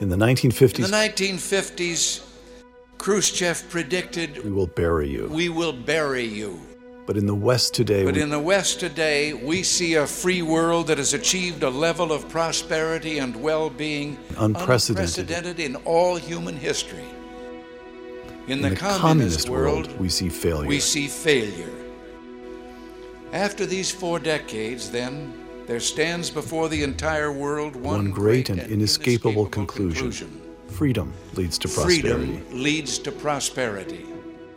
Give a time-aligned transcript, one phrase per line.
[0.00, 2.26] In the 1950s, In the 1950s,
[2.98, 5.28] Khrushchev predicted, we will bury you.
[5.28, 6.60] We will bury you.
[7.06, 10.40] But in the West today, But we, in the West today, we see a free
[10.42, 15.28] world that has achieved a level of prosperity and well being Unprecedented.
[15.28, 17.04] unprecedented in all human history.
[18.48, 20.66] In the, in the communist, communist world, we see failure.
[20.66, 21.70] we see failure.
[23.32, 25.34] After these four decades, then,
[25.66, 30.10] there stands before the entire world one, One great and inescapable conclusion.
[30.10, 30.40] conclusion.
[30.68, 32.02] Freedom leads to prosperity.
[32.02, 34.06] Freedom leads to prosperity.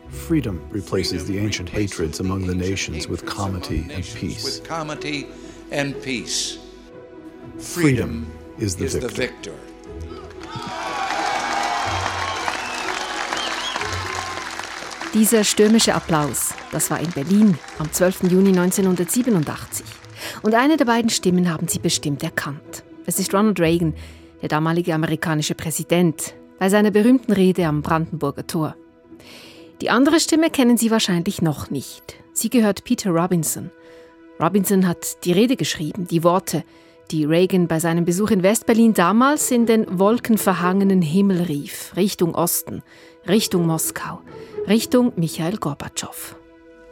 [0.09, 4.43] Freedom replaces Freedom the ancient replaces hatreds among the nations with comity and nations peace.
[4.43, 5.27] With comity
[5.71, 6.57] and peace.
[7.59, 8.25] Freedom
[8.57, 9.51] is the is the victor.
[9.51, 10.67] victor.
[15.13, 18.23] Dieser stürmische Applaus, das war in Berlin am 12.
[18.29, 19.83] Juni 1987.
[20.43, 22.83] Und eine der beiden Stimmen haben Sie bestimmt erkannt.
[23.05, 23.93] Es ist Ronald Reagan,
[24.41, 28.75] der damalige amerikanische Präsident, bei seiner berühmten Rede am Brandenburger Tor.
[29.81, 32.15] Die andere Stimme kennen Sie wahrscheinlich noch nicht.
[32.33, 33.71] Sie gehört Peter Robinson.
[34.39, 36.63] Robinson hat die Rede geschrieben, die Worte,
[37.11, 42.83] die Reagan bei seinem Besuch in Westberlin damals in den wolkenverhangenen Himmel rief, Richtung Osten,
[43.27, 44.21] Richtung Moskau,
[44.67, 46.35] Richtung Michael Gorbatschow.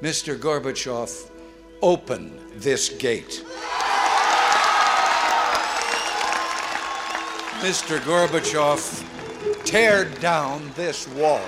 [0.02, 0.36] Mr.
[0.36, 1.32] Gorbachev,
[1.86, 3.46] open this gate.
[7.62, 8.00] Mr.
[8.00, 9.04] Gorbachev,
[9.66, 11.46] tear down this wall.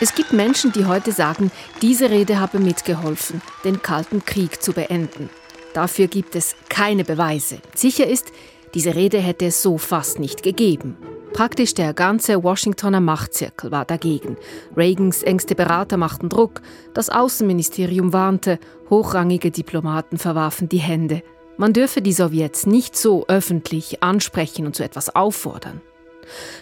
[0.00, 1.50] Es gibt Menschen, die heute sagen,
[1.82, 5.28] diese Rede habe mitgeholfen, den Kalten Krieg zu beenden.
[5.74, 7.58] Dafür gibt es keine Beweise.
[7.74, 8.32] Sicher ist,
[8.72, 10.96] diese Rede hätte es so fast nicht gegeben.
[11.34, 14.36] Praktisch der ganze Washingtoner Machtzirkel war dagegen.
[14.76, 16.62] Reagans engste Berater machten Druck,
[16.94, 21.24] das Außenministerium warnte, hochrangige Diplomaten verwarfen die Hände.
[21.56, 25.80] Man dürfe die Sowjets nicht so öffentlich ansprechen und zu etwas auffordern.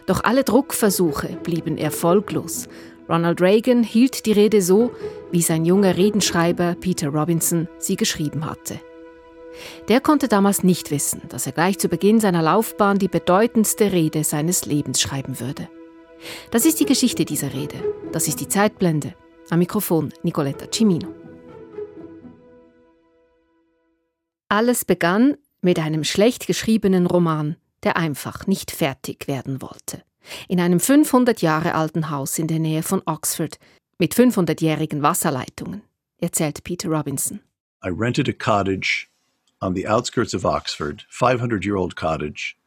[0.06, 2.66] Doch alle Druckversuche blieben erfolglos.
[3.10, 4.91] Ronald Reagan hielt die Rede so,
[5.30, 8.80] wie sein junger Redenschreiber Peter Robinson sie geschrieben hatte.
[9.88, 14.24] Der konnte damals nicht wissen, dass er gleich zu Beginn seiner Laufbahn die bedeutendste Rede
[14.24, 15.68] seines Lebens schreiben würde.
[16.50, 17.76] Das ist die Geschichte dieser Rede.
[18.12, 19.14] Das ist die Zeitblende.
[19.50, 21.08] Am Mikrofon Nicoletta Cimino.
[24.48, 30.02] Alles begann mit einem schlecht geschriebenen Roman, der einfach nicht fertig werden wollte.
[30.48, 33.58] In einem 500 Jahre alten Haus in der Nähe von Oxford
[33.98, 35.82] mit 500-jährigen Wasserleitungen,
[36.19, 37.40] erzählt Peter Robinson.
[37.84, 39.08] I rented a cottage
[39.62, 42.58] on the outskirts of Oxford, 500 year old cottage,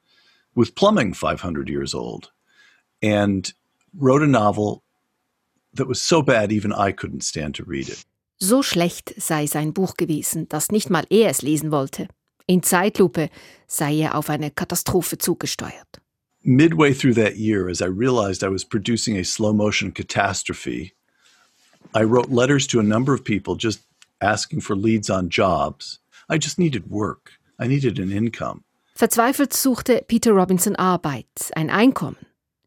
[0.56, 2.32] with plumbing 500 years old,
[3.04, 3.54] and
[3.96, 4.82] wrote a novel
[5.74, 8.04] that was so bad even I couldn't stand to read it.
[8.38, 12.08] So schlecht sei sein Buch gewesen, dass nicht mal er es lesen wollte.
[12.48, 13.30] In Zeitlupe
[13.68, 16.00] sei er auf eine Katastrophe zugesteuert.
[16.44, 20.94] Midway through that year, as I realized I was producing a slow motion catastrophe,
[21.94, 23.82] I wrote letters to a number of people just
[24.22, 26.00] asking for leads on jobs.
[26.32, 27.40] I just needed work.
[27.62, 28.62] I needed an income.
[28.96, 32.18] Verzweifelt suchte Peter Robinson Arbeit, ein Einkommen.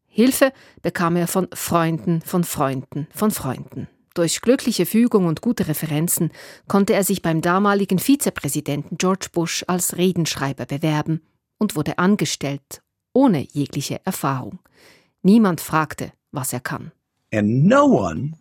[0.07, 3.87] Hilfe bekam er von Freunden, von Freunden, von Freunden.
[4.13, 6.31] Durch glückliche Fügung und gute Referenzen
[6.67, 11.21] konnte er sich beim damaligen Vizepräsidenten George Bush als Redenschreiber bewerben
[11.57, 12.81] und wurde angestellt,
[13.13, 14.59] ohne jegliche Erfahrung.
[15.21, 16.91] Niemand fragte, was er kann.
[17.31, 18.33] And no one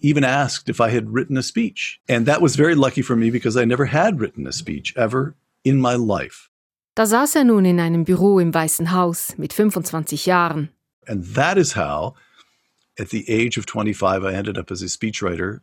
[0.00, 2.00] even asked if I had written a speech.
[2.08, 5.34] And that was very lucky for me because I never had written a speech ever
[5.64, 6.48] in my life.
[6.96, 10.68] Da saß er nun in einem Büro im Weißen Haus mit 25 Jahren.
[11.06, 12.14] And that is how,
[12.98, 15.60] at the age of 25, I ended up as a speechwriter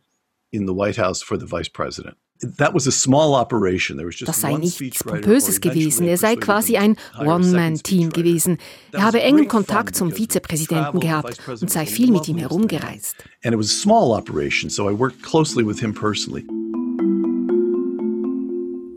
[0.52, 2.16] in the White House for the vice president.
[2.40, 3.96] That was a small operation.
[3.96, 5.02] There was just Das sei nichts.
[5.02, 6.06] Pompöses gewesen.
[6.06, 8.58] Er sei quasi ein One-Man-Team gewesen.
[8.92, 13.16] Er habe engen Kontakt zum Vizepräsidenten gehabt und sei viel mit ihm herumgereist.
[13.44, 16.44] And it was a small operation, so I worked closely with him personally.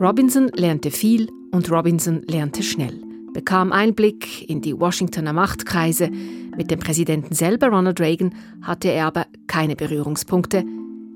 [0.00, 3.00] Robinson lernte viel und Robinson lernte schnell,
[3.34, 6.10] bekam Einblick in die Washingtoner Machtkreise.
[6.56, 10.64] Mit dem Präsidenten selber, Ronald Reagan, hatte er aber keine Berührungspunkte,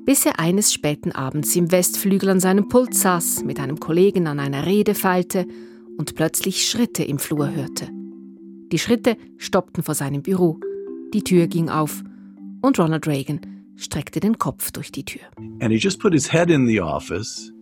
[0.06, 4.38] bis er eines späten Abends im Westflügel an seinem Pult saß, mit einem Kollegen an
[4.38, 5.46] einer Rede feilte
[5.98, 7.88] und plötzlich Schritte im Flur hörte.
[8.70, 10.60] Die Schritte stoppten vor seinem Büro.
[11.12, 12.04] Die Tür ging auf
[12.62, 13.40] und Ronald Reagan
[13.74, 15.22] streckte den Kopf durch die Tür.
[15.60, 17.52] And he just put his head in the office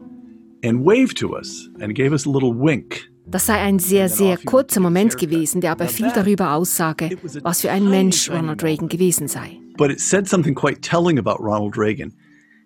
[0.62, 3.11] and waved to us and gave us a little wink.
[3.26, 7.70] Das sei ein sehr, sehr kurzer Moment gewesen, der aber viel darüber aussage, was für
[7.70, 9.58] ein Mensch Ronald Reagan gewesen sei.
[9.79, 12.12] But it said something quite telling about Ronald Reagan.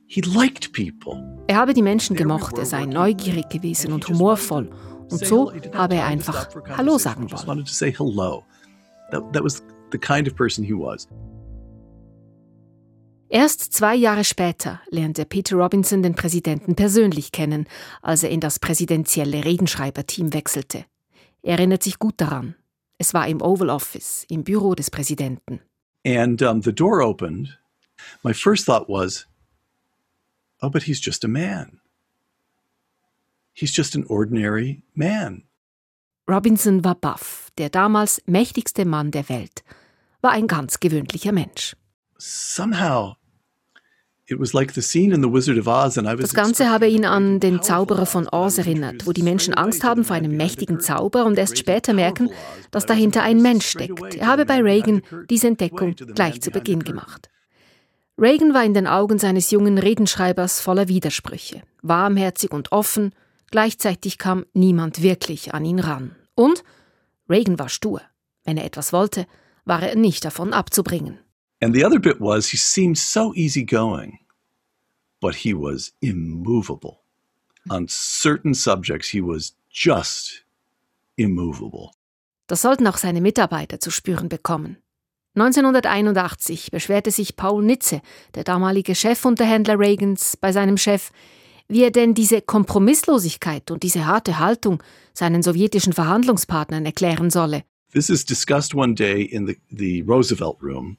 [0.08, 1.22] He liked people.
[1.48, 4.70] Er habe die Menschen gemocht, er sei neugierig gewesen und humorvoll
[5.10, 7.64] Und so habe er einfach Hallo sagen wollen.
[13.30, 17.66] Erst zwei Jahre später lernte Peter Robinson den Präsidenten persönlich kennen,
[18.00, 20.86] als er in das präsidentielle Redenschreiberteam wechselte.
[21.42, 22.54] Er erinnert sich gut daran.
[22.96, 25.60] Es war im Oval Office, im Büro des Präsidenten.
[26.06, 27.58] And um, the door opened.
[28.22, 29.27] My first thought was,
[30.60, 31.80] oh, but he's just a man.
[33.52, 35.44] He's just an ordinary man.
[36.28, 39.64] Robinson war baff, der damals mächtigste Mann der Welt,
[40.20, 41.74] war ein ganz gewöhnlicher Mensch.
[42.18, 43.14] Somehow
[44.28, 44.52] das
[46.34, 50.16] Ganze habe ihn an den Zauberer von Oz erinnert, wo die Menschen Angst haben vor
[50.16, 52.28] einem mächtigen Zauber und erst später merken,
[52.70, 54.16] dass dahinter ein Mensch steckt.
[54.16, 55.00] Er habe bei Reagan
[55.30, 57.30] diese Entdeckung gleich zu Beginn gemacht.
[58.20, 63.14] Reagan war in den Augen seines jungen Redenschreibers voller Widersprüche, warmherzig und offen,
[63.52, 66.16] gleichzeitig kam niemand wirklich an ihn ran.
[66.34, 66.64] Und
[67.30, 68.02] Reagan war stur.
[68.42, 69.26] Wenn er etwas wollte,
[69.64, 71.18] war er nicht davon abzubringen.
[71.60, 74.18] And the other bit was he seemed so easygoing,
[75.20, 76.98] but he was immovable.
[77.70, 80.44] On certain subjects, he was just
[81.14, 81.90] immovable.
[82.48, 84.78] Das sollten auch seine Mitarbeiter zu spüren bekommen.
[85.40, 88.00] 1981 beschwerte sich Paul Nitze,
[88.34, 91.10] der damalige Chefunterhändler Reagans, bei seinem Chef,
[91.68, 94.82] wie er denn diese Kompromisslosigkeit und diese harte Haltung
[95.12, 97.64] seinen sowjetischen Verhandlungspartnern erklären solle.
[97.92, 100.98] This is discussed one day in the, the Roosevelt room.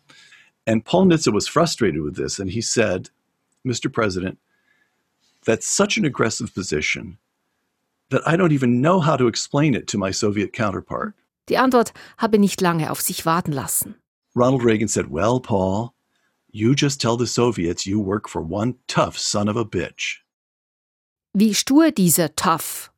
[0.65, 3.09] And Paul Nitze was frustrated with this, and he said,
[3.65, 3.91] Mr.
[3.91, 4.37] President,
[5.45, 7.17] that's such an aggressive position
[8.09, 11.13] that I don't even know how to explain it to my Soviet counterpart.
[11.49, 13.95] Die Antwort habe nicht lange auf sich warten lassen.
[14.39, 15.93] Ronald Reagan said, Well, Paul,
[16.49, 20.23] you just tell the Soviets you work for one tough son of a bitch.
[21.33, 22.89] Wie stur dieser Tough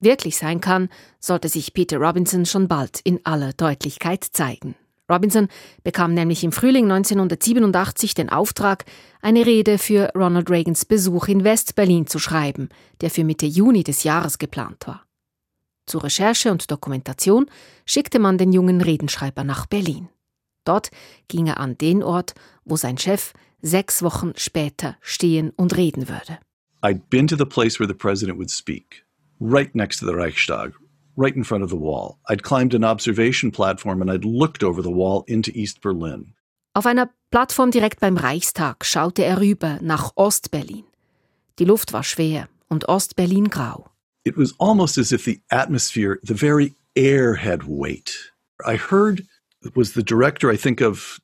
[0.00, 0.88] wirklich sein kann,
[1.20, 4.74] sollte sich Peter Robinson schon bald in aller Deutlichkeit zeigen.
[5.08, 5.48] Robinson
[5.84, 8.84] bekam nämlich im Frühling 1987 den Auftrag,
[9.22, 12.68] eine Rede für Ronald Reagans Besuch in West-Berlin zu schreiben,
[13.00, 15.06] der für Mitte Juni des Jahres geplant war.
[15.86, 17.46] Zur Recherche und Dokumentation
[17.86, 20.08] schickte man den jungen Redenschreiber nach Berlin.
[20.64, 20.90] Dort
[21.28, 22.34] ging er an den Ort,
[22.64, 23.32] wo sein Chef
[23.62, 26.38] sechs Wochen später stehen und reden würde.
[26.82, 29.04] I'd been to the place where the president would speak,
[29.40, 30.74] right next to the Reichstag,
[31.16, 32.18] right in front of the wall.
[32.28, 36.34] I'd climbed an observation platform and I'd looked over the wall into East Berlin.
[36.74, 40.84] Auf einer Plattform direkt beim Reichstag schaute er rüber nach Ostberlin.
[41.58, 43.88] Die Luft war schwer und Ostberlin grau.
[44.24, 48.32] It was almost as if the atmosphere, the very air had weight.
[48.64, 49.26] I heard
[49.74, 51.20] was the director, I think of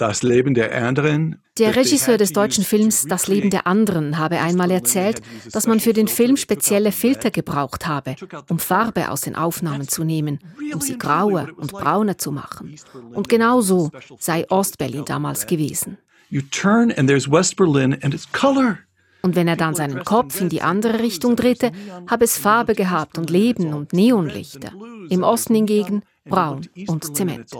[0.00, 1.42] Das Leben der anderen.
[1.58, 5.20] Der Regisseur des deutschen Films Das Leben der anderen habe einmal erzählt,
[5.52, 8.16] dass man für den Film spezielle Filter gebraucht habe,
[8.48, 10.38] um Farbe aus den Aufnahmen zu nehmen,
[10.72, 12.76] um sie grauer und brauner zu machen.
[13.12, 15.98] Und genau so sei Ostberlin damals gewesen.
[19.22, 21.72] Und wenn er dann seinen Kopf in die andere Richtung drehte,
[22.06, 24.72] habe es Farbe gehabt und Leben und Neonlichter.
[25.10, 27.50] Im Osten hingegen braun und Zement.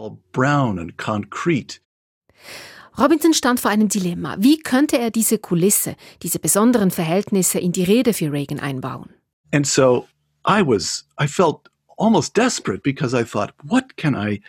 [2.98, 4.36] Robinson stand vor einem Dilemma.
[4.38, 9.11] Wie könnte er diese Kulisse, diese besonderen Verhältnisse in die Rede für Reagan einbauen?
[9.52, 10.06] And so
[10.46, 14.40] I was, I felt almost desperate because I thought, what can I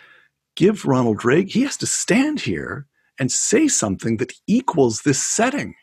[0.54, 1.48] give Ronald Reagan?
[1.48, 2.86] He has to stand here
[3.18, 5.74] and say something that equals this setting.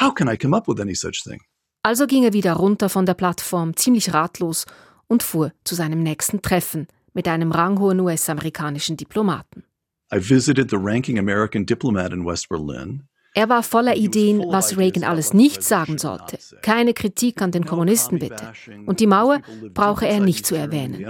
[0.00, 1.40] How can I come up with any such thing?
[1.82, 4.66] Also ging er wieder runter von der Plattform, ziemlich ratlos,
[5.06, 9.64] und fuhr zu seinem nächsten Treffen mit einem ranghohen US-amerikanischen Diplomaten.
[10.14, 13.08] I visited the ranking American diplomat in West Berlin.
[13.34, 16.38] Er war voller Ideen, was Reagan alles nicht sagen sollte.
[16.62, 18.52] Keine Kritik an den Kommunisten bitte.
[18.86, 19.42] Und die Mauer
[19.74, 21.04] brauche er nicht zu erwähnen.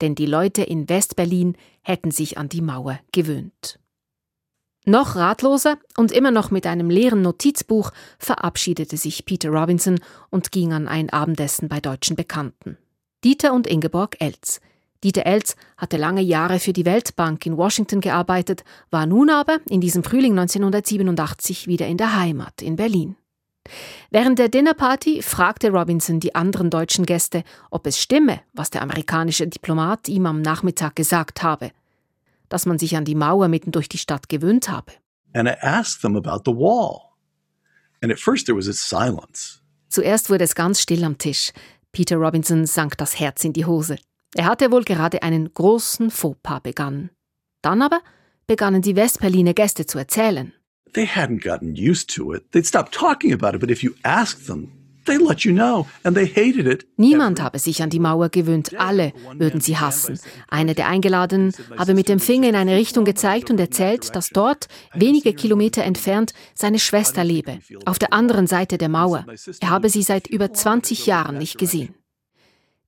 [0.00, 3.78] Denn die Leute in West-Berlin hätten sich an die Mauer gewöhnt.
[4.84, 10.72] Noch ratloser und immer noch mit einem leeren Notizbuch verabschiedete sich Peter Robinson und ging
[10.72, 12.78] an ein Abendessen bei deutschen Bekannten.
[13.22, 14.60] Dieter und Ingeborg Elz.
[15.04, 19.80] Dieter Elz hatte lange Jahre für die Weltbank in Washington gearbeitet, war nun aber in
[19.80, 23.14] diesem Frühling 1987 wieder in der Heimat in Berlin.
[24.10, 29.46] Während der Dinnerparty fragte Robinson die anderen deutschen Gäste, ob es stimme, was der amerikanische
[29.46, 31.70] Diplomat ihm am Nachmittag gesagt habe
[32.52, 34.92] dass man sich an die Mauer mitten durch die Stadt gewöhnt habe.
[35.34, 37.12] And I asked them about the wall.
[38.02, 39.60] And at first there was a silence.
[39.88, 41.52] Zuerst wurde es ganz still am Tisch.
[41.92, 43.96] Peter Robinson sank das Herz in die Hose.
[44.34, 47.10] Er hatte wohl gerade einen großen Fauxpas begangen.
[47.62, 48.00] Dann aber
[48.46, 50.52] begannen die Westberliner Gäste zu erzählen.
[50.94, 52.52] they hadn't gotten used to it.
[52.52, 54.72] They'd stop talking about it, but if you asked them,
[55.04, 56.86] they let you know, and they hated it.
[56.96, 60.18] Niemand habe sich an die Mauer gewöhnt, alle würden sie hassen.
[60.48, 64.68] Einer der Eingeladenen habe mit dem Finger in eine Richtung gezeigt und erzählt, dass dort,
[64.94, 69.26] wenige Kilometer entfernt, seine Schwester lebe, auf der anderen Seite der Mauer.
[69.60, 71.94] Er habe sie seit über 20 Jahren nicht gesehen.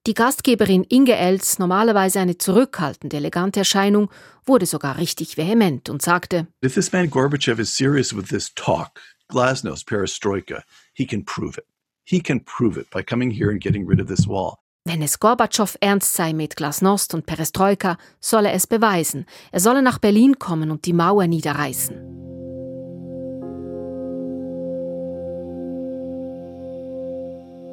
[0.06, 4.10] Die Gastgeberin Inge Els, normalerweise eine zurückhaltende, elegante Erscheinung,
[4.44, 9.00] wurde sogar richtig vehement und sagte: If this man Gorbachev is serious with this talk,
[9.28, 11.64] Glasnost, Perestroika, he can prove it.
[12.04, 14.58] He can prove it by coming here and getting rid of this wall.
[14.86, 19.24] Wenn es Gorbatschow ernst sei mit Glasnost und Perestroika, solle es beweisen.
[19.50, 21.96] Er solle nach Berlin kommen und die Mauer niederreißen.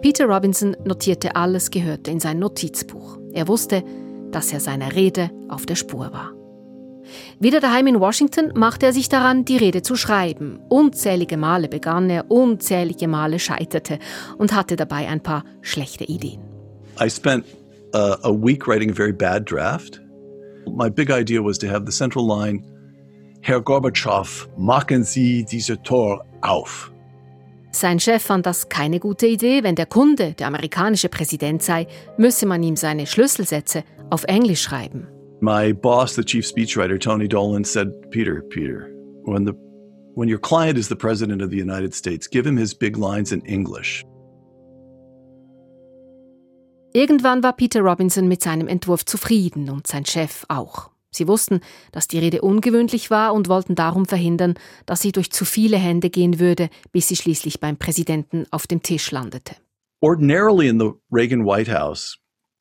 [0.02, 3.20] Peter Robinson notierte alles Gehörte in sein Notizbuch.
[3.34, 3.84] Er wusste,
[4.32, 6.41] dass er seiner Rede auf der Spur war.
[7.40, 10.60] Wieder daheim in Washington machte er sich daran, die Rede zu schreiben.
[10.70, 14.00] Unzählige Male begann er, unzählige Male scheiterte
[14.38, 16.42] und hatte dabei ein paar schlechte Ideen.
[17.00, 17.46] I spent
[17.94, 20.02] uh, a week writing a very bad draft.
[20.68, 22.64] My big idea was to have the central line
[23.44, 26.92] Herr Gorbatschow, machen Sie diese Tor auf.
[27.72, 29.64] Sein Chef fand das keine gute Idee.
[29.64, 31.88] Wenn der Kunde der amerikanische Präsident sei,
[32.18, 35.08] müsse man ihm seine Schlüsselsätze auf Englisch schreiben.
[35.42, 38.92] My boss, the chief speechwriter Tony Dolan, said, "Peter, Peter,
[39.26, 39.54] when the
[40.14, 43.32] when your client is the president of the United States, give him his big lines
[43.32, 44.06] in English."
[46.94, 50.92] Irgendwann war Peter Robinson mit seinem Entwurf zufrieden und sein Chef auch.
[51.10, 54.54] Sie wussten, dass die Rede ungewöhnlich war und wollten darum verhindern,
[54.86, 58.84] dass sie durch zu viele Hände gehen würde, bis sie schließlich beim Präsidenten auf dem
[58.84, 59.56] Tisch landete.
[60.02, 62.18] Ordinarily in the Reagan White House,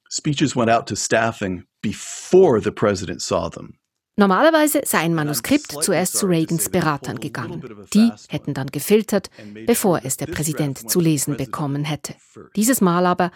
[0.09, 3.81] speeches went out to staffing before the president saw them.
[4.21, 7.63] Normalerweise sei ein Manuskript zuerst zu Reagans Beratern gegangen.
[7.95, 9.31] Die hätten dann gefiltert,
[9.67, 12.15] bevor es der Präsident zu lesen bekommen hätte.
[12.55, 13.31] Dieses Mal aber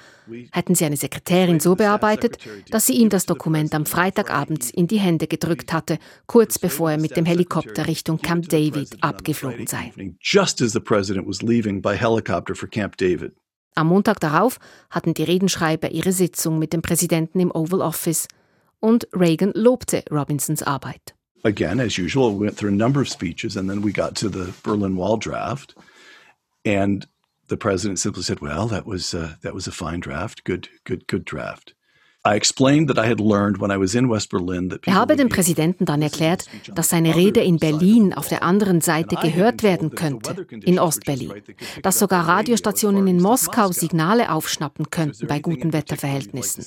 [0.52, 2.36] hätten sie eine Sekretärin so bearbeitet,
[2.68, 6.98] dass sie ihm das Dokument am Freitagabend in die Hände gedrückt hatte, kurz bevor er
[6.98, 9.90] mit dem Helikopter Richtung Camp David abgeflogen sei.
[10.20, 13.32] Just as the president was leaving by helicopter for Camp David.
[13.74, 14.58] Am Montag darauf
[14.90, 18.28] hatten die Redenschreiber ihre Sitzung mit dem Präsidenten im Oval Office
[18.80, 21.14] und Reagan lobte Robinsons Arbeit.
[21.42, 24.28] Again, as usual, we went through a number of speeches and then we got to
[24.30, 25.74] the Berlin Wall draft.
[26.64, 27.06] And
[27.48, 30.44] the president simply said, "Well, that was uh, that was a fine draft.
[30.44, 31.74] Good, good, good draft."
[32.26, 32.40] Er
[34.94, 39.62] habe dem Präsidenten dann erklärt, dass seine Rede in Berlin auf der anderen Seite gehört
[39.62, 41.34] werden könnte, in Ostberlin,
[41.82, 46.64] dass sogar Radiostationen in Moskau Signale aufschnappen könnten bei guten Wetterverhältnissen.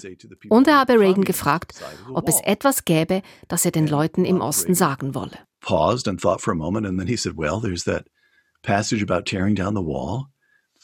[0.50, 1.74] Und er habe Reagan gefragt,
[2.14, 5.40] ob es etwas gäbe, das er den Leuten im Osten sagen wolle.
[5.62, 8.06] Paused and thought for a moment and then he said, "Well, there's that
[8.62, 10.28] passage about tearing down the wall.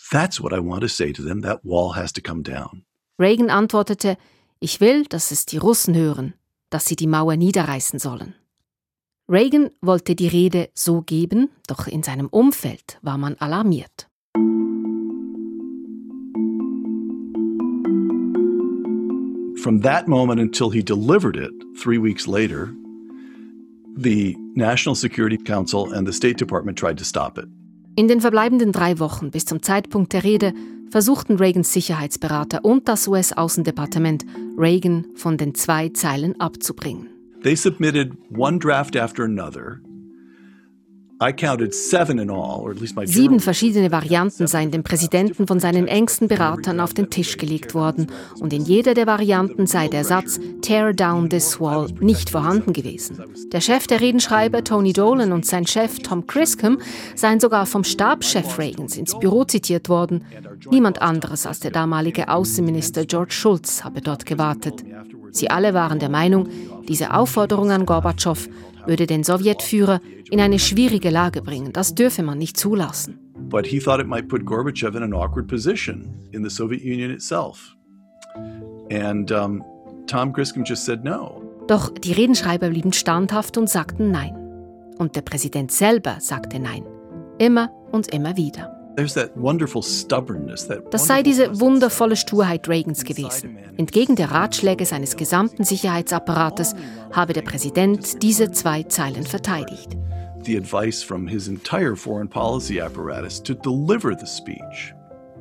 [0.10, 1.44] That's what I want to say to them.
[1.44, 2.86] That wall has to come down."
[3.20, 4.18] Reagan antwortete,
[4.64, 6.36] ich will, dass es die Russen hören,
[6.70, 8.34] dass sie die Mauer niederreißen sollen.
[9.28, 14.08] Reagan wollte die Rede so geben, doch in seinem Umfeld war man alarmiert.
[19.62, 21.52] From that moment until he delivered it,
[21.82, 22.74] three weeks later,
[23.98, 27.48] the National Security Council and the State Department tried to stop it.
[27.96, 30.54] In den verbleibenden drei Wochen bis zum Zeitpunkt der Rede
[30.90, 34.26] versuchten Reagans Sicherheitsberater und das US-Außendepartement,
[34.58, 37.10] Reagan von den zwei Zeilen abzubringen.
[37.44, 39.80] They submitted one draft after another
[43.06, 48.08] Sieben verschiedene Varianten seien dem Präsidenten von seinen engsten Beratern auf den Tisch gelegt worden
[48.40, 53.18] und in jeder der Varianten sei der Satz Tear down this wall nicht vorhanden gewesen.
[53.52, 56.80] Der Chef der Redenschreiber Tony Dolan und sein Chef Tom Criscom
[57.16, 60.26] seien sogar vom Stabschef Reagans ins Büro zitiert worden.
[60.70, 64.84] Niemand anderes als der damalige Außenminister George Schulz habe dort gewartet.
[65.32, 66.48] Sie alle waren der Meinung,
[66.88, 68.50] diese Aufforderung an Gorbatschow
[68.86, 70.02] würde den Sowjetführer
[70.34, 71.74] in eine schwierige Lage bringen.
[71.74, 73.20] Das dürfe man nicht zulassen.
[73.38, 77.12] But he thought it might put Gorbachev in an awkward position in the Soviet Union
[77.12, 77.78] itself.
[78.92, 79.64] And um,
[80.08, 81.40] Tom Griscom just said no.
[81.68, 84.36] Doch die Redenschreiber blieben standhaft und sagten Nein.
[84.98, 86.84] Und der Präsident selber sagte Nein.
[87.38, 88.76] Immer und immer wieder.
[88.96, 93.58] Das sei diese wundervolle Sturheit Reagans gewesen.
[93.78, 96.76] Entgegen der Ratschläge seines gesamten Sicherheitsapparates
[97.12, 99.98] habe der Präsident diese zwei Zeilen verteidigt.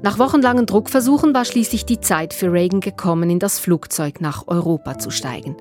[0.03, 4.99] Nach wochenlangen Druckversuchen war schließlich die Zeit für Reagan gekommen, in das Flugzeug nach Europa
[4.99, 5.57] zu steigen.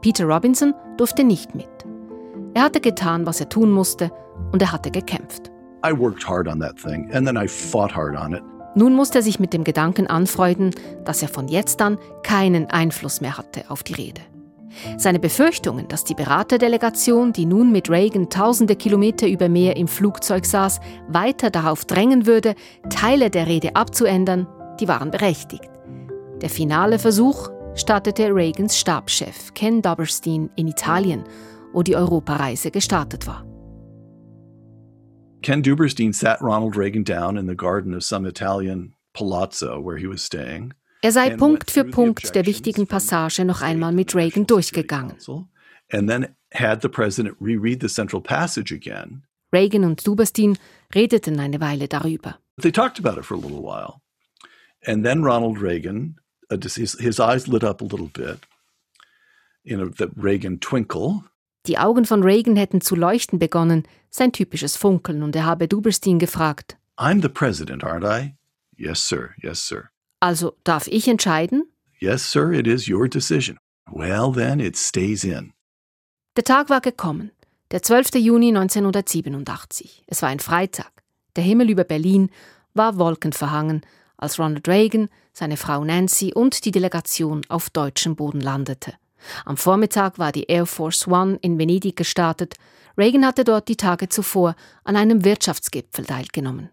[0.00, 1.68] Peter Robinson durfte nicht mit.
[2.54, 4.10] Er hatte getan, was er tun musste,
[4.50, 5.50] und er hatte gekämpft.
[5.84, 8.42] I worked hard on that thing, and then I fought hard on it.
[8.74, 10.70] Nun musste er sich mit dem Gedanken anfreunden,
[11.04, 14.22] dass er von jetzt an keinen Einfluss mehr hatte auf die Rede.
[14.96, 20.46] Seine Befürchtungen, dass die Beraterdelegation, die nun mit Reagan tausende Kilometer über Meer im Flugzeug
[20.46, 22.54] saß, weiter darauf drängen würde,
[22.90, 24.46] Teile der Rede abzuändern,
[24.80, 25.70] die waren berechtigt.
[26.40, 31.24] Der finale Versuch startete Reagans Stabschef Ken Doberstein in Italien,
[31.72, 33.46] wo die Europareise gestartet war.
[35.42, 40.06] Ken Duberstein sat Ronald Reagan down in the garden of some Italian palazzo where he
[40.06, 40.72] was staying.
[41.04, 45.16] Er sei Punkt für Punkt der wichtigen Passage noch einmal mit Reagan durchgegangen.
[45.90, 49.24] And then had the president reread the central passage again.
[49.52, 50.56] Reagan und Duberstein
[50.94, 52.38] redeten eine Weile darüber.
[52.60, 54.00] They talked about it for a little while.
[54.86, 58.38] And then Ronald Reagan, his, his eyes lit up a little bit.
[59.64, 61.24] You know, that Reagan twinkle.
[61.66, 66.18] Die Augen von Reagan hätten zu leuchten begonnen, sein typisches Funkeln, und er habe Duberstein
[66.18, 66.76] gefragt.
[66.96, 68.34] I'm the president, aren't I?
[68.76, 69.34] Yes, sir.
[69.40, 69.91] Yes, sir.
[70.22, 71.64] Also darf ich entscheiden?
[71.98, 73.58] Yes, sir, it is your decision.
[73.90, 75.52] Well, then it stays in.
[76.36, 77.32] Der Tag war gekommen,
[77.72, 78.14] der 12.
[78.14, 80.04] Juni 1987.
[80.06, 80.92] Es war ein Freitag.
[81.34, 82.30] Der Himmel über Berlin
[82.72, 83.84] war wolkenverhangen,
[84.16, 88.94] als Ronald Reagan, seine Frau Nancy und die Delegation auf deutschem Boden landete.
[89.44, 92.54] Am Vormittag war die Air Force One in Venedig gestartet.
[92.96, 96.70] Reagan hatte dort die Tage zuvor an einem Wirtschaftsgipfel teilgenommen.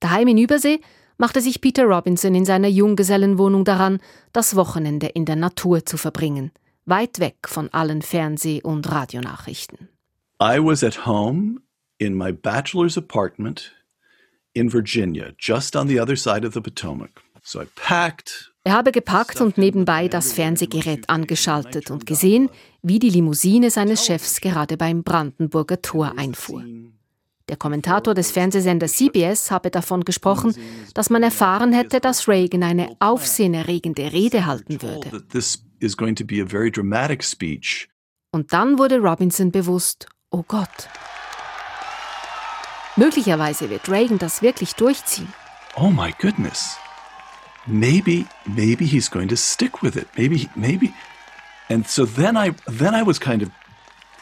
[0.00, 0.80] Daheim in Übersee
[1.20, 4.00] machte sich Peter Robinson in seiner Junggesellenwohnung daran,
[4.32, 6.50] das Wochenende in der Natur zu verbringen,
[6.86, 9.88] weit weg von allen Fernseh- und Radionachrichten.
[10.42, 11.60] I was at home
[11.98, 13.72] in my bachelor's apartment
[14.54, 17.10] in Virginia, just on the other side of the Potomac.
[17.42, 22.50] So I packed er habe gepackt und nebenbei das Fernsehgerät angeschaltet und gesehen,
[22.82, 26.64] wie die Limousine seines Chefs gerade beim Brandenburger Tor einfuhr.
[27.50, 30.54] Der Kommentator des Fernsehsenders CBS habe davon gesprochen,
[30.94, 35.10] dass man erfahren hätte, dass Reagan eine aufsehenerregende Rede halten würde.
[38.32, 40.88] Und dann wurde Robinson bewusst, oh Gott.
[42.96, 45.32] Möglicherweise wird Reagan das wirklich durchziehen.
[45.76, 46.78] Oh my goodness
[47.66, 50.08] maybe maybe he's going to stick with it.
[50.16, 50.94] Maybe maybe
[51.68, 53.50] and so then I then I was kind of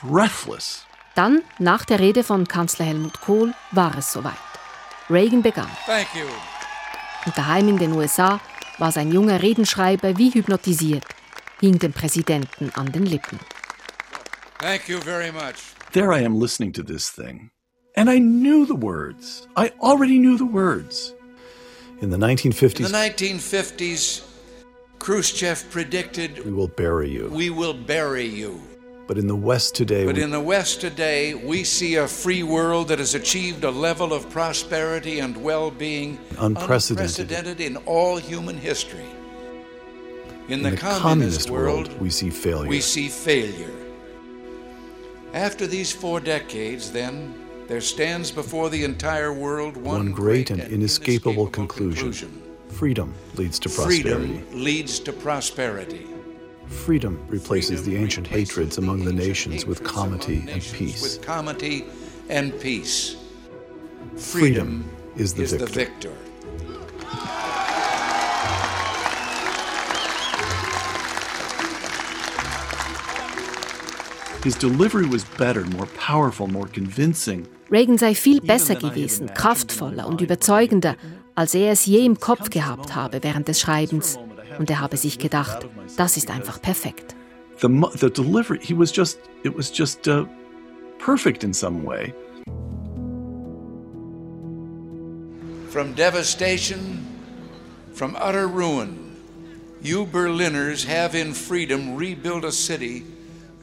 [0.02, 0.84] breathless.
[1.18, 4.34] Dann, nach der Rede von Kanzler Helmut Kohl, war es soweit.
[5.10, 5.66] Reagan begann.
[5.84, 6.28] Thank you.
[7.26, 8.40] Und daheim in den USA
[8.78, 11.02] war sein junger Redenschreiber wie hypnotisiert,
[11.58, 13.40] hing dem Präsidenten an den Lippen.
[14.60, 15.74] Thank you very much.
[15.90, 17.50] There I am listening to this thing.
[17.96, 19.48] And I knew the words.
[19.56, 21.14] I already knew the words.
[22.00, 24.22] In the 1950s, In the 1950s,
[25.00, 27.28] Khrushchev predicted, we will bury you.
[27.28, 28.60] We will bury you.
[29.08, 32.42] But in the West today, But we, in the West today, we see a free
[32.42, 37.62] world that has achieved a level of prosperity and well being Unprecedented.
[37.62, 39.06] in all human history.
[40.50, 42.68] In the, in the communist, world, we see failure.
[42.68, 43.72] we see failure.
[45.32, 47.32] After these four decades, then,
[47.66, 52.42] there stands before the entire world one, One great and inescapable conclusion.
[52.68, 54.02] Freedom leads to prosperity.
[54.02, 56.06] Freedom leads to prosperity.
[56.68, 60.72] Freedom replaces Freedom the ancient replaces hatreds the among the nations with comity and nations
[60.72, 61.02] peace.
[61.02, 61.84] With comity
[62.28, 63.16] and peace.
[64.16, 64.84] Freedom
[65.16, 65.66] is the is victor.
[65.66, 66.12] the victor.
[74.44, 77.46] His delivery was better, more powerful, more convincing.
[77.70, 80.96] Reagan sei viel besser gewesen, kraftvoller und überzeugender,
[81.34, 84.18] als er es je im Kopf gehabt habe während des Schreibens.
[84.58, 87.14] Und er habe sich gedacht, das ist einfach perfekt.
[87.60, 90.26] The the delivery, he was just it was just uh,
[90.98, 92.14] perfect in some way.
[95.70, 97.04] From devastation,
[97.92, 99.16] from utter ruin,
[99.82, 103.04] you Berliners have in freedom rebuilt a city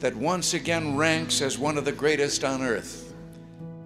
[0.00, 3.14] that once again ranks as one of the greatest on earth.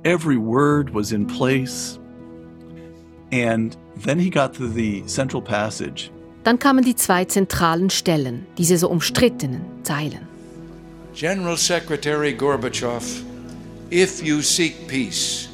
[0.04, 1.98] Every word was in place.
[3.32, 6.10] And then he got to the central passage.
[6.44, 10.26] Dann kamen die zwei zentralen Stellen, diese so umstrittenen Zeilen.
[11.14, 13.04] General Secretary Gorbachev,
[13.90, 15.48] if you seek peace,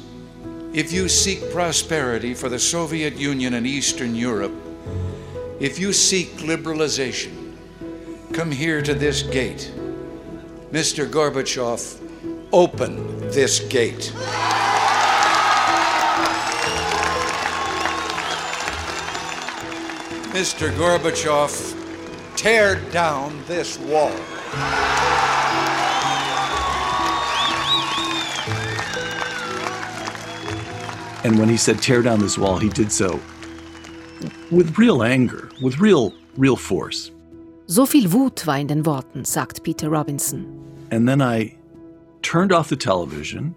[0.73, 4.53] if you seek prosperity for the Soviet Union and Eastern Europe,
[5.59, 7.31] if you seek liberalization,
[8.31, 9.71] come here to this gate.
[10.71, 11.05] Mr.
[11.05, 11.99] Gorbachev,
[12.53, 14.13] open this gate.
[20.31, 20.69] Mr.
[20.71, 21.75] Gorbachev,
[22.35, 24.11] tear down this wall.
[31.23, 33.19] And when he said tear down this wall, he did so
[34.51, 37.11] with real anger, with real, real force.
[37.67, 40.45] So viel Wut war in den Worten, sagt Peter Robinson.
[40.91, 41.55] And then I
[42.21, 43.55] turned off the television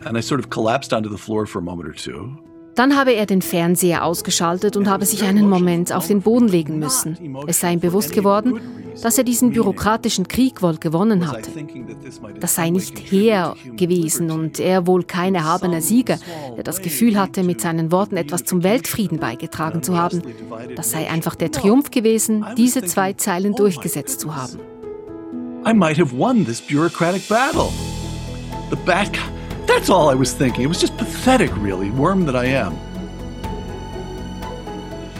[0.00, 2.36] and I sort of collapsed onto the floor for a moment or two.
[2.76, 6.78] Dann habe er den Fernseher ausgeschaltet und habe sich einen Moment auf den Boden legen
[6.78, 7.36] müssen.
[7.46, 8.60] Es sei ihm bewusst geworden,
[9.02, 11.50] dass er diesen bürokratischen Krieg wohl gewonnen hatte.
[12.38, 16.18] Das sei nicht Heer gewesen und er wohl kein erhabener Sieger,
[16.56, 20.22] der das Gefühl hatte, mit seinen Worten etwas zum Weltfrieden beigetragen zu haben.
[20.76, 24.58] Das sei einfach der Triumph gewesen, diese zwei Zeilen durchgesetzt zu haben.
[25.66, 27.70] I might have won this bureaucratic battle.
[28.70, 29.35] The bad guy.
[29.66, 30.64] That's all I was thinking.
[30.64, 32.78] It was just pathetic, really, worm that I am.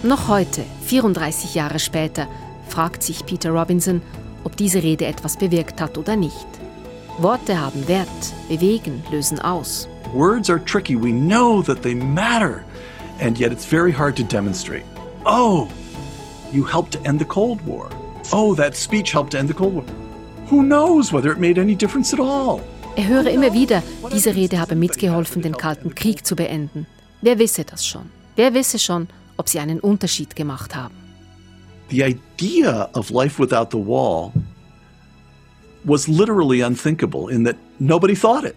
[0.03, 2.29] Noch heute, 34 Jahre später,
[2.69, 4.01] fragt sich Peter Robinson,
[4.45, 6.47] ob diese Rede etwas bewirkt hat oder nicht.
[7.19, 9.89] Worte haben Wert, bewegen, lösen aus.
[10.15, 10.95] Words are tricky.
[10.95, 12.65] We know that they matter,
[13.21, 14.85] and yet it's very hard to demonstrate.
[15.25, 15.69] Oh,
[16.53, 17.89] you helped to end the Cold War.
[18.33, 19.85] Oh, that speech helped to end the Cold War.
[20.49, 22.61] Who knows whether it made any difference at all?
[22.97, 23.83] Er höre immer wieder,
[24.13, 26.87] diese Rede habe mitgeholfen, den Kalten Krieg zu beenden.
[27.21, 28.07] Wer wisse das schon?
[28.37, 30.95] Wer wisse schon, ob sie einen Unterschied gemacht haben?
[31.91, 34.33] The idea of life without the wall
[35.85, 38.57] was literally unthinkable in that nobody thought it.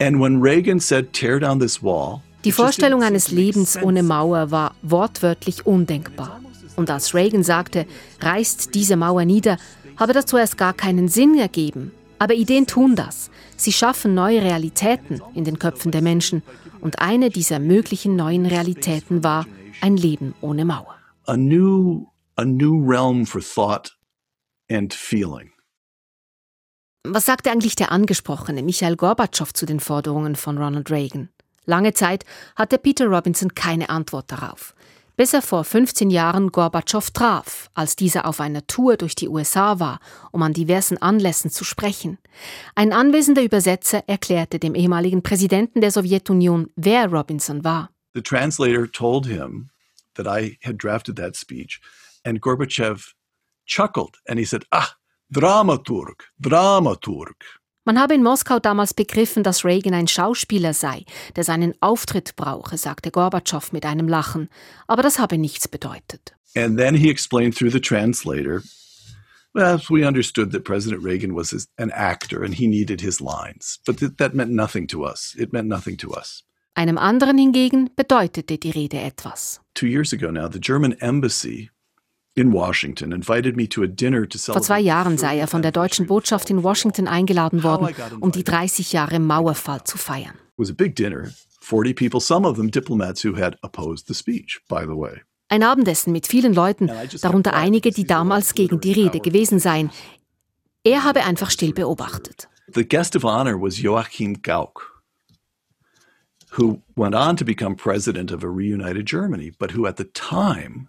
[0.00, 4.74] And when Reagan said, tear down this wall, Die Vorstellung eines Lebens ohne Mauer war
[4.82, 6.40] wortwörtlich undenkbar.
[6.76, 7.86] Und als Reagan sagte,
[8.20, 9.58] reißt diese Mauer nieder,
[9.96, 11.90] habe das zuerst gar keinen Sinn ergeben.
[12.18, 13.30] Aber Ideen tun das.
[13.56, 16.42] Sie schaffen neue Realitäten in den Köpfen der Menschen.
[16.80, 19.46] Und eine dieser möglichen neuen Realitäten war
[19.80, 20.98] ein Leben ohne Mauer.
[21.28, 23.96] a new, a new realm for thought
[24.70, 25.52] and feeling.
[27.04, 31.28] Was sagte eigentlich der angesprochene Michael Gorbatschow zu den Forderungen von Ronald Reagan?
[31.64, 32.24] Lange Zeit
[32.56, 34.74] hatte Peter Robinson keine Antwort darauf.
[35.18, 39.80] Bis er vor 15 Jahren Gorbatschow traf, als dieser auf einer Tour durch die USA
[39.80, 39.98] war,
[40.30, 42.18] um an diversen Anlässen zu sprechen.
[42.76, 47.90] Ein anwesender Übersetzer erklärte dem ehemaligen Präsidenten der Sowjetunion, wer Robinson war.
[48.14, 49.70] The translator told him
[50.14, 51.80] that I had drafted that speech,
[52.24, 53.14] and Gorbachev
[53.66, 54.92] chuckled and he said, Ah,
[55.32, 57.42] Dramaturg, Dramaturg.
[57.88, 62.76] Man habe in Moskau damals begriffen, dass Reagan ein Schauspieler sei, der seinen Auftritt brauche,
[62.76, 64.50] sagte Gorbatschow mit einem Lachen.
[64.86, 66.34] Aber das habe nichts bedeutet.
[66.54, 68.62] And then he explained through the translator,
[69.54, 73.80] well, we understood that President Reagan was an actor and he needed his lines.
[73.86, 75.34] But th- that meant nothing to us.
[75.38, 76.44] It meant nothing to us.
[76.74, 79.62] Einem anderen hingegen bedeutete die Rede etwas.
[79.72, 81.70] Two years ago now, the German embassy
[84.36, 84.66] Vor celebrate.
[84.66, 87.88] zwei Jahren sei er von der deutschen Botschaft in Washington eingeladen worden,
[88.20, 90.34] um die 30 Jahre Mauerfall zu feiern.
[90.34, 91.32] It was a big dinner.
[91.60, 95.22] 40 people, some of them diplomats who had opposed the speech, by the way.
[95.48, 96.90] Ein Abendessen mit vielen Leuten,
[97.22, 99.90] darunter einige, die damals gegen die Rede gewesen seien.
[100.84, 102.48] Er habe einfach still beobachtet.
[102.72, 105.02] The guest of honor was Joachim Gauck,
[106.56, 110.88] who went on to become president of a reunited Germany, but who at the time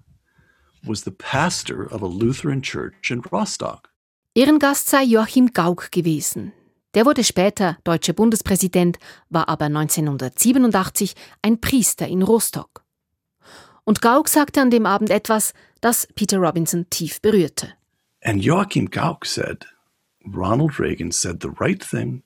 [0.83, 3.89] was the pastor of a Lutheran church in Rostock.
[4.35, 6.53] Ehrengast sei Joachim Gauck gewesen.
[6.93, 8.97] Der wurde später deutscher Bundespräsident,
[9.29, 12.83] war aber 1987 ein Priester in Rostock.
[13.83, 17.73] Und Gauck sagte an dem Abend etwas, das Peter Robinson tief berührte.
[18.21, 19.65] And Joachim Gauck said,
[20.25, 22.23] Ronald Reagan said the right thing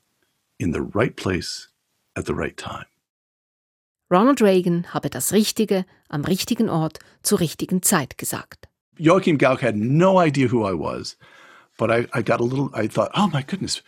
[0.57, 1.69] in the right place
[2.15, 2.85] at the right time.
[4.13, 8.69] Ronald Reagan habe das Richtige am richtigen Ort zur richtigen Zeit gesagt.
[8.95, 11.17] Joachim Gauck had no idea who I was,
[11.79, 13.81] but I, I got a little, I thought, oh my goodness,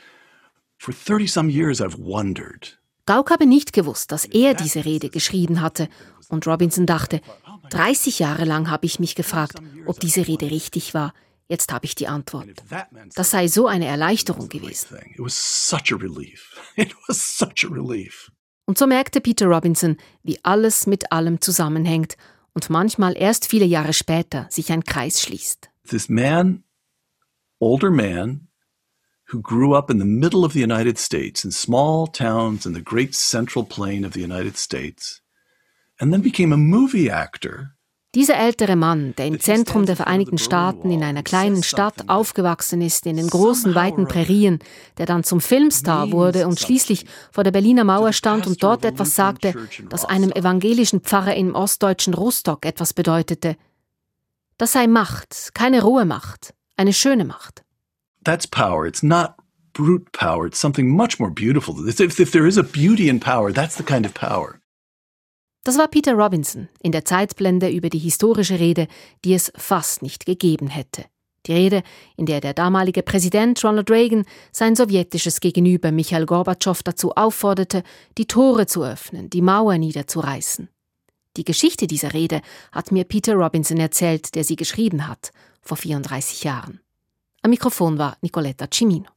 [0.79, 2.79] for 30 some years I've wondered.
[3.05, 5.89] Gauck habe nicht gewusst, dass er diese Rede geschrieben hatte,
[6.29, 7.21] und Robinson dachte,
[7.69, 11.13] 30 Jahre lang habe ich mich gefragt, ob diese Rede richtig war.
[11.47, 12.47] Jetzt habe ich die Antwort.
[13.13, 14.97] Das sei so eine Erleichterung gewesen.
[15.13, 16.59] It was such a relief.
[16.75, 18.31] It was such a relief.
[18.65, 22.17] Und so merkte Peter Robinson, wie alles mit allem zusammenhängt
[22.53, 25.69] und manchmal erst viele Jahre später sich ein Kreis schließt.
[25.87, 26.63] This man,
[27.59, 28.47] older man,
[29.31, 32.83] who grew up in the middle of the United States, in small towns in the
[32.83, 35.21] great central plain of the United States,
[35.99, 37.74] and then became a movie actor.
[38.15, 43.05] Dieser ältere Mann, der im Zentrum der Vereinigten Staaten in einer kleinen Stadt aufgewachsen ist,
[43.05, 44.59] in den großen, weiten Prärien,
[44.97, 49.15] der dann zum Filmstar wurde und schließlich vor der Berliner Mauer stand und dort etwas
[49.15, 49.53] sagte,
[49.89, 53.57] das einem evangelischen Pfarrer im ostdeutschen Rostock etwas bedeutete.
[54.57, 57.65] Das sei Macht, keine rohe Macht, eine schöne Macht.
[58.23, 58.85] That's power.
[58.85, 59.33] It's not
[59.73, 60.47] brute power.
[60.47, 61.85] It's something much more beautiful.
[61.85, 64.61] If, if there is a beauty in power, that's the kind of power.
[65.65, 68.87] Das war Peter Robinson in der Zeitblende über die historische Rede,
[69.23, 71.05] die es fast nicht gegeben hätte.
[71.47, 71.81] Die Rede,
[72.15, 77.81] in der der damalige Präsident Ronald Reagan sein sowjetisches Gegenüber Michael Gorbatschow dazu aufforderte,
[78.19, 80.69] die Tore zu öffnen, die Mauer niederzureißen.
[81.35, 85.31] Die Geschichte dieser Rede hat mir Peter Robinson erzählt, der sie geschrieben hat,
[85.63, 86.79] vor 34 Jahren.
[87.41, 89.14] Am Mikrofon war Nicoletta Cimino.